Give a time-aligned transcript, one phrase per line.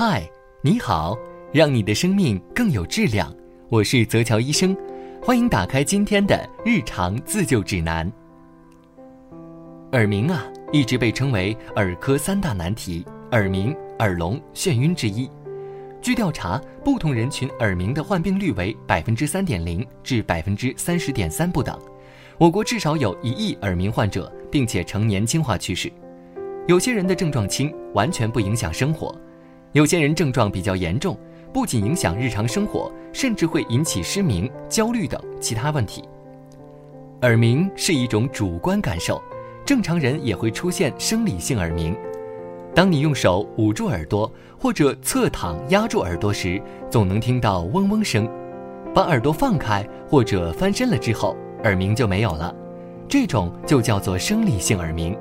[0.00, 0.30] 嗨，
[0.62, 1.18] 你好，
[1.52, 3.34] 让你的生命更有质量。
[3.68, 4.72] 我是泽乔医生，
[5.20, 8.08] 欢迎打开今天的日常自救指南。
[9.90, 15.28] 耳鸣啊，一直被称为耳科三大难题——耳鸣、耳聋、眩晕之一。
[16.00, 21.76] 据调查，不同人群耳鸣的患病率为百分之三点零至百分之三十点三不等。
[22.38, 25.90] 我国至少有一亿耳鸣患者，并且呈年轻化趋势。
[26.68, 29.12] 有些人的症状轻，完全不影响生活；
[29.72, 31.16] 有些人症状比较严重，
[31.52, 36.02] 不仅影响日常生活，甚至会引起失明、焦虑等其他问题。
[37.22, 39.20] 耳鸣是一种主观感受，
[39.64, 41.94] 正常人也会出现生理性耳鸣。
[42.74, 48.28] 当你用手捂住耳朵或者侧躺压住耳朵时，总能听到嗡嗡声。
[48.94, 52.54] 把耳朵放开或者翻身了之后，耳鸣就没有了。
[53.08, 55.16] 这种就叫做生理性耳鸣。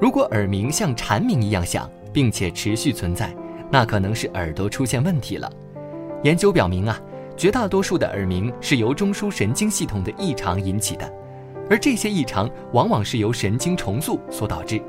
[0.00, 3.34] 如果耳鸣像蝉鸣一样响，并且持续存在，
[3.70, 5.50] 那可能是耳朵出现问题了。
[6.24, 7.00] 研究表明啊，
[7.36, 11.12] 绝大多数的耳鸣是由中枢神经系统的异常引起的，
[11.70, 14.80] 而这些异常往往是由神经重塑所导致。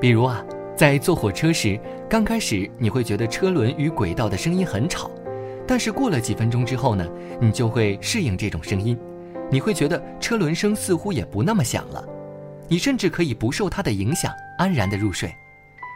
[0.00, 0.44] 比如啊，
[0.76, 1.78] 在坐火车时，
[2.10, 5.10] 刚开始你会觉得车轮与轨道的声音很吵，
[5.66, 7.08] 但是过了几分钟之后呢，
[7.40, 8.98] 你就会适应这种声音，
[9.50, 12.04] 你会觉得车轮声似乎也不那么响了，
[12.66, 15.32] 你甚至可以不受它的影响，安然的入睡。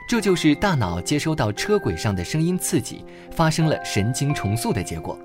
[0.08, 5.16] 这就是大脑接收到车轨上的声音刺激，发生了神经重塑的结果。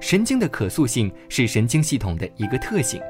[0.00, 3.00] 神经的可塑性是神经系统的一个特性，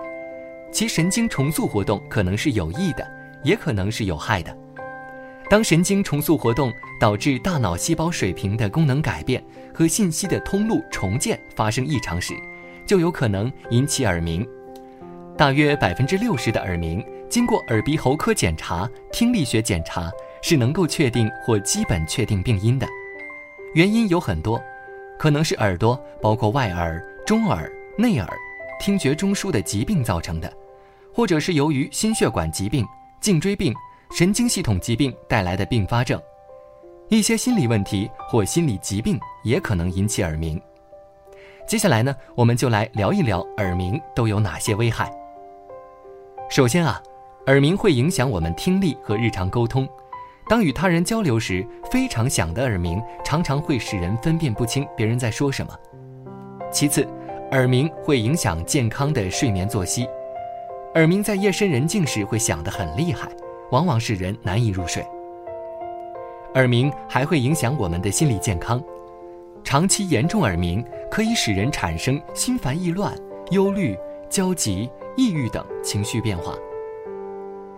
[0.73, 3.15] 其神经重塑活动可能是有益的。
[3.45, 4.57] 也可能是有害的。
[5.51, 12.33] 当神经重塑活动导致大脑细胞水平的功能改变和信息的通路重建发生异常时，
[12.87, 14.49] 就有可能引起耳鸣。
[15.37, 20.09] 大约百分之六十的耳鸣，经过耳鼻喉科检查、听力学检查
[20.41, 22.87] 是能够确定或基本确定病因的。
[23.75, 24.63] 原因有很多，
[25.19, 27.69] 可能是耳朵包括外耳、中耳、
[27.99, 28.39] 内耳、
[28.79, 30.49] 听觉中枢的疾病造成的，
[31.13, 32.87] 或者是由于心血管疾病。
[33.21, 33.75] 颈椎病、
[34.13, 36.23] 神经系统疾病带来的并发症，
[37.09, 40.63] 一些心理问题或心理疾病也可能引起耳鸣。
[41.67, 45.13] 接下来呢，我们就来聊一聊耳鸣都有哪些危害。
[46.49, 47.03] 首先啊，
[47.47, 49.87] 耳鸣会影响我们听力和日常沟通。
[50.49, 55.73] 当与他人交流时，非常响的耳鸣常常会使人分辨不清别人在说什么。
[56.73, 57.07] 其次，
[57.51, 60.09] 耳鸣会影响健康的睡眠作息。
[60.95, 63.29] 耳鸣在夜深人静时会响得很厉害，
[63.71, 65.05] 往往使人难以入睡。
[66.55, 68.83] 耳鸣还会影响我们的心理健康，
[69.63, 73.15] 长期严重耳鸣可以使人产生心烦意乱、
[73.51, 73.99] 忧虑、
[74.31, 76.55] 焦急、抑郁等情绪变化。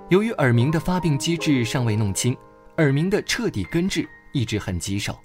[0.09, 2.37] 由于耳鸣的发病机制尚未弄清，
[2.77, 5.19] 耳鸣的彻底根治一直很棘手。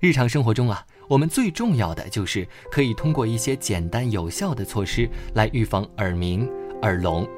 [0.00, 6.48] 日常生活中啊，我们最重要的就是可以通过一些简单有效的措施来预防耳鸣。
[6.80, 7.28] 耳聋。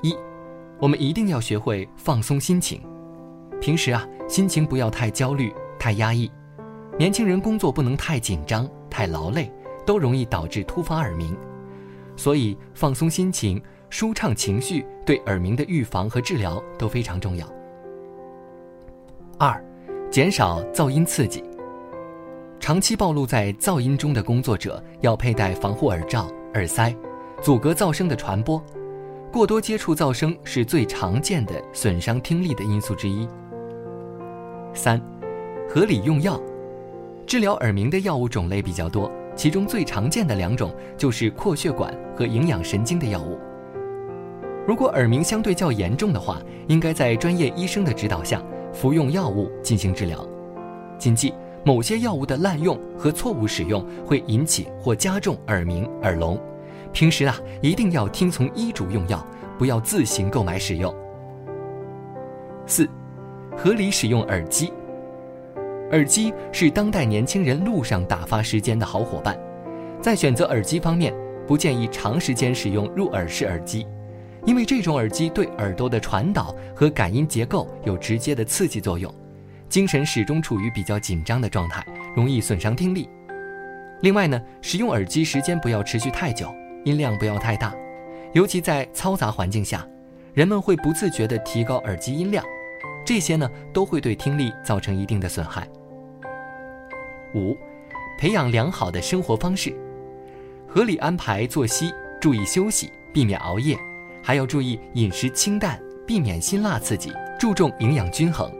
[0.00, 0.16] 一，
[0.78, 2.80] 我们一定要学会放松心情。
[3.60, 6.30] 平时啊，心情不要太焦虑、太压抑。
[6.96, 9.52] 年轻人工作不能太紧张、太劳累，
[9.84, 11.36] 都容易导致突发耳鸣。
[12.16, 13.60] 所以，放松心情、
[13.90, 17.46] 舒畅情绪，对耳鸣的预防和治疗都非常重要。
[19.38, 19.62] 二，
[20.10, 21.42] 减少噪音刺激。
[22.60, 26.94] 长期暴露在噪音中的工作者要佩戴防护耳罩、耳塞。
[27.40, 28.60] 阻隔噪声的传播，
[29.32, 33.28] 过多接触噪声是最常见的损伤听力的因素之一。
[34.74, 35.00] 三，
[35.68, 36.36] 合理用药，
[37.28, 43.38] 治疗耳鸣的药物种类比较多，其中最常见的两种就是扩血管和营养神经的药物。
[44.68, 50.28] 如果耳鸣相对较严重的话，应该在专业医生的指导下服用药物进行治疗。
[50.98, 51.32] 谨记，
[51.64, 56.38] 某些药物的滥用和错误使用会引起或加重耳鸣、耳聋。
[56.92, 59.26] 平时啊，一定要听从医嘱用药，
[59.58, 60.94] 不要自行购买使用。
[62.66, 62.86] 四，
[63.56, 64.70] 合理使用耳机。
[65.92, 69.34] 耳机是当代年轻人路上打发时间的好伙伴，
[70.02, 71.14] 在选择耳机方面，
[71.46, 73.86] 不建议长时间使用入耳式耳机，
[74.48, 79.14] 因为这种耳机对耳朵的传导和感音结构有直接的刺激作用，
[79.68, 81.84] 精神始终处于比较紧张的状态，
[82.16, 83.06] 容易损伤听力。
[84.00, 86.50] 另外呢，使用耳机时间不要持续太久。
[86.86, 87.74] 音量不要太大，
[88.32, 89.86] 尤其在嘈杂环境下，
[90.32, 92.42] 人们会不自觉地提高耳机音量，
[93.04, 95.68] 这些呢都会对听力造成一定的损害。
[97.34, 97.54] 五，
[98.18, 99.76] 培养良好的生活方式，
[100.66, 103.78] 合理安排作息，注意休息，避免熬夜，
[104.28, 107.10] 还要注意饮食清淡，避免辛辣刺激，
[107.40, 108.52] 注重营养均衡。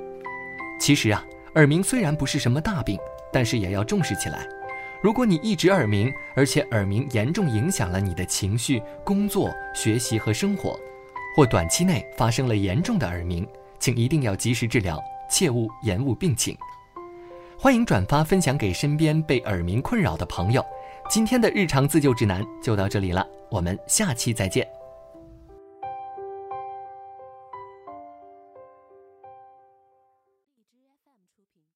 [0.81, 1.23] 其实啊，
[1.57, 2.99] 耳鸣虽然不是什么大病，
[3.31, 4.49] 但是也要重视起来。
[5.03, 10.75] 如果你一直耳鸣，而且耳鸣严重影响了你的情绪、工作、学习和生活，
[11.37, 13.47] 或短期内发生了严重的耳鸣，
[13.79, 14.99] 请一定要及时治疗，
[15.31, 16.57] 切勿延误病情。
[17.59, 20.65] 欢迎转发分享给身边被耳鸣困扰的朋友。
[21.11, 24.67] 今天的日常自救指南就到这里了，我们下期再见。